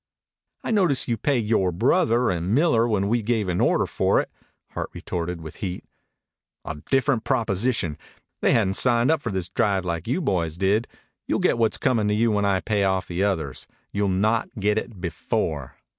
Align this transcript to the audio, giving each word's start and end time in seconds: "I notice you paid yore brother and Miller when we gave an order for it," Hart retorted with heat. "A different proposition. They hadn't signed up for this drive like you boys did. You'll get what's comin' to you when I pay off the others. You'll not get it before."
"I 0.63 0.71
notice 0.71 1.07
you 1.07 1.15
paid 1.15 1.45
yore 1.45 1.71
brother 1.71 2.31
and 2.31 2.55
Miller 2.55 2.87
when 2.87 3.07
we 3.07 3.21
gave 3.21 3.47
an 3.47 3.61
order 3.61 3.85
for 3.85 4.19
it," 4.19 4.31
Hart 4.71 4.89
retorted 4.93 5.41
with 5.41 5.57
heat. 5.57 5.85
"A 6.65 6.77
different 6.89 7.23
proposition. 7.23 7.99
They 8.41 8.53
hadn't 8.53 8.77
signed 8.77 9.11
up 9.11 9.21
for 9.21 9.31
this 9.31 9.49
drive 9.49 9.85
like 9.85 10.07
you 10.07 10.19
boys 10.19 10.57
did. 10.57 10.87
You'll 11.27 11.37
get 11.37 11.59
what's 11.59 11.77
comin' 11.77 12.07
to 12.07 12.15
you 12.15 12.31
when 12.31 12.45
I 12.45 12.61
pay 12.61 12.83
off 12.83 13.07
the 13.07 13.23
others. 13.23 13.67
You'll 13.91 14.09
not 14.09 14.49
get 14.59 14.79
it 14.79 14.99
before." 14.99 15.75